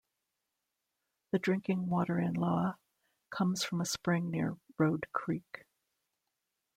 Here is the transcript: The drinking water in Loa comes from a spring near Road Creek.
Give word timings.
The 1.31 1.37
drinking 1.37 1.87
water 1.87 2.19
in 2.19 2.33
Loa 2.33 2.79
comes 3.29 3.63
from 3.63 3.81
a 3.81 3.85
spring 3.85 4.31
near 4.31 4.57
Road 4.79 5.05
Creek. 5.13 5.65